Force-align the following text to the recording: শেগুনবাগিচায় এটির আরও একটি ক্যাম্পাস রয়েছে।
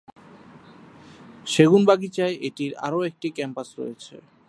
শেগুনবাগিচায় 1.47 2.35
এটির 2.47 2.71
আরও 2.85 2.99
একটি 3.09 3.27
ক্যাম্পাস 3.37 3.69
রয়েছে। 3.79 4.15